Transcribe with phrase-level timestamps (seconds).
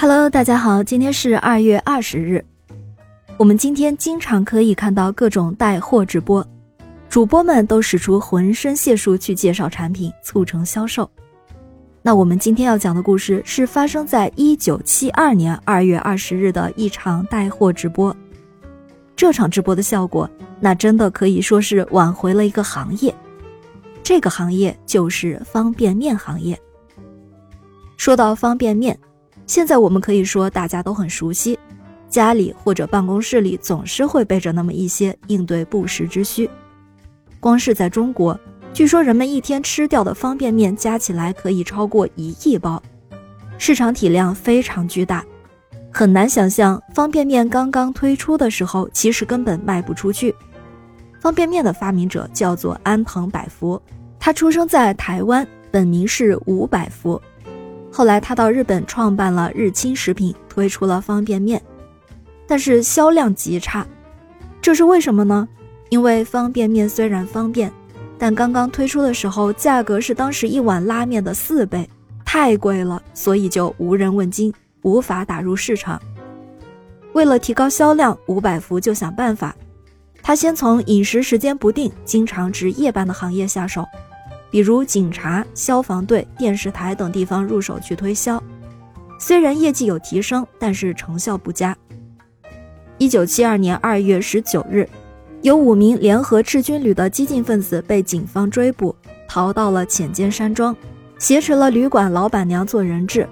[0.00, 2.44] Hello，大家好，今天是二月二十日。
[3.36, 6.46] 我们今天经常可以看到各种带货直播，
[7.08, 11.10] 主播们都使出浑身解数去介绍产品，促成销售。
[12.00, 18.16] 那我们今天要讲的故事是发生在一九七二年二月二十日的一场带货直播。
[19.16, 20.30] 这场直播的效果，
[20.60, 23.12] 那真的可以说是挽回了一个行业。
[24.04, 26.56] 这个行业就是方便面行业。
[27.96, 28.96] 说到方便面，
[29.48, 31.58] 现在我们可以说大家都很熟悉，
[32.10, 36.48] 家里或者办公室里总是会备着那么一些应对不时之需。
[37.40, 38.38] 光是在中国，
[38.74, 42.80] 据说人们一天吃掉的方便面加起来可以超过一亿包，
[43.56, 45.24] 市场体量非常巨大。
[45.90, 50.34] 很难想象，方便面刚刚推出的时候，其实根本卖不出去。
[51.22, 53.80] 方便面的发明者叫做安藤百福，
[54.20, 57.20] 他出生在台湾，本名是吴百福。
[57.90, 61.62] 后来他到日本创办了日清食品，推出了方便面，
[62.46, 63.86] 但是销量极差。
[64.60, 65.48] 这是为什么呢？
[65.88, 67.72] 因为方便面虽然方便，
[68.18, 71.88] 但刚刚推出的时候价格是当时一碗拉面的四倍，
[72.24, 74.52] 太贵了，所以就无人问津。
[74.82, 76.00] 无法打入市场。
[77.12, 79.54] 为了提高销量，吴百福就想办法。
[80.22, 83.84] 他先从饮食时间不定、经常值夜班的行业下手，
[84.50, 88.42] 比如警察、消防队、电视台等地方入手去推销。
[89.20, 91.76] 虽然业绩有提升，但是成效不佳。
[92.98, 94.88] 一九七二年二月十九日，
[95.42, 98.94] 有五名联合赤军旅的激进分子被警方追捕，
[99.28, 100.74] 逃到了浅间山庄，
[101.18, 103.28] 挟持了旅馆老板娘做人质。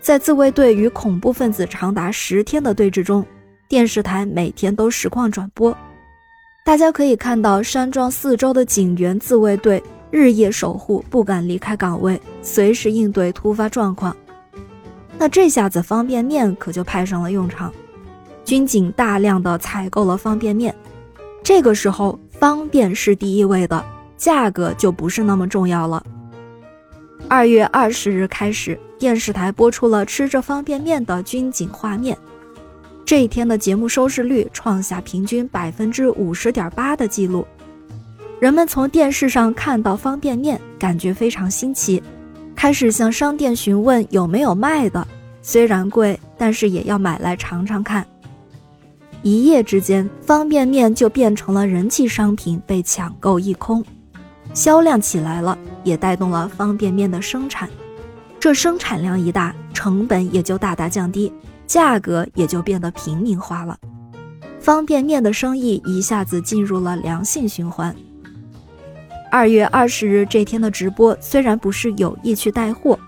[0.00, 3.24] 在自卫队与恐怖分子长达十天的对峙中，
[3.68, 5.76] 电视台每天都实况转播。
[6.64, 14.16] 大家可以看到山庄四周的警员、自卫队日夜守护，不敢离开岗位，随时应对突发状况。
[15.18, 17.72] 那这下子方便面可就派上了用场，
[18.44, 20.74] 军警大量的采购了方便面。
[21.42, 23.84] 这个时候，方便是第一位的，
[24.16, 26.02] 价格就不是那么重要了。
[27.28, 32.16] 二月二十日开始，电视台播出了吃着方便面的军警画面。
[33.04, 37.46] 这一天的节目收视率创下平均百分之五十点八的记录。
[38.40, 42.00] 人们从电视上看到方便面，感觉非常新奇，
[42.54, 45.04] 开始向商店询问有没有卖的。
[45.42, 48.06] 虽然贵，但是也要买来尝尝看。
[49.22, 53.84] 一夜之间，方便面就变成了人气商品，被抢购一空。
[54.54, 57.68] 销量起来了，也带动了方便面的生产。
[58.38, 61.32] 这生产量一大，成本也就大大降低，
[61.66, 63.76] 价格也就变得平民化了。
[64.60, 67.94] 方便面的生意一下子进入了良性循环。
[69.30, 72.98] 二月二十日这天的直播虽然不是有意去带货，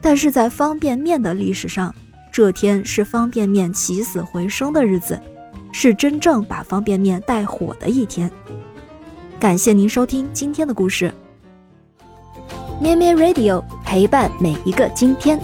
[0.00, 1.94] 但是在方便面的历史上，
[2.32, 5.20] 这天是方便面起死回生的日子，
[5.72, 8.30] 是真正把方便面带火的一天。
[9.38, 11.12] 感谢您收听今天的故事，
[12.80, 15.38] 咩咩 Radio 陪伴每一个今天。